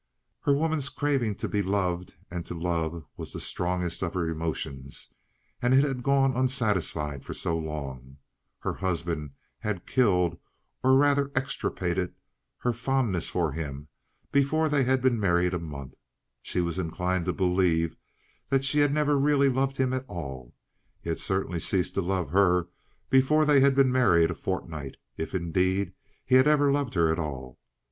Her 0.39 0.55
woman's 0.55 0.89
craving 0.89 1.35
to 1.35 1.47
be 1.47 1.61
loved 1.61 2.15
and 2.31 2.43
to 2.47 2.55
love 2.59 3.05
was 3.17 3.33
the 3.33 3.39
strongest 3.39 4.01
of 4.01 4.15
her 4.15 4.27
emotions, 4.27 5.13
and 5.61 5.75
it 5.75 5.83
had 5.83 6.01
gone 6.01 6.35
unsatisfied 6.35 7.23
for 7.23 7.35
so 7.35 7.55
long. 7.55 8.17
Her 8.61 8.73
husband 8.73 9.33
had 9.59 9.85
killed, 9.85 10.39
or 10.83 10.95
rather 10.95 11.29
extirpated, 11.35 12.15
her 12.57 12.73
fondness 12.73 13.29
for 13.29 13.51
him 13.51 13.89
before 14.31 14.69
they 14.69 14.85
had 14.85 15.03
been 15.03 15.19
married 15.19 15.53
a 15.53 15.59
month. 15.59 15.93
She 16.41 16.61
was 16.61 16.79
inclined 16.79 17.25
to 17.25 17.31
believe 17.33 17.95
that 18.49 18.65
she 18.65 18.79
had 18.79 18.91
never 18.91 19.19
really 19.19 19.49
loved 19.49 19.77
him 19.77 19.93
at 19.93 20.05
all. 20.07 20.55
He 20.99 21.09
had 21.09 21.19
certainly 21.19 21.59
ceased 21.59 21.93
to 21.93 22.01
love 22.01 22.31
her 22.31 22.69
before 23.11 23.45
they 23.45 23.59
had 23.59 23.75
been 23.75 23.91
married 23.91 24.31
a 24.31 24.33
fortnight, 24.33 24.95
if, 25.15 25.35
indeed, 25.35 25.93
he 26.25 26.33
had 26.33 26.47
ever 26.47 26.71
loved 26.71 26.95
her 26.95 27.11
at 27.11 27.19
all. 27.19 27.59